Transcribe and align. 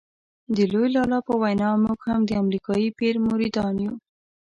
د 0.55 0.57
لوی 0.71 0.87
لالا 0.95 1.19
په 1.27 1.33
وینا 1.41 1.69
موږ 1.83 1.99
هم 2.09 2.21
د 2.25 2.31
امریکایي 2.43 2.89
پیر 2.99 3.15
مریدان 3.27 3.75
یو. 3.85 3.93